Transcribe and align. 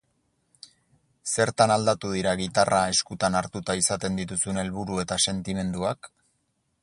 Zertan 1.33 1.73
aldatu 1.75 2.11
dira 2.13 2.33
gitarra 2.39 2.79
eskutan 2.95 3.39
hartuta 3.41 3.77
izaten 3.83 4.19
dituzun 4.23 4.61
helburu 4.65 5.01
eta 5.05 5.21
sentimenduak? 5.27 6.13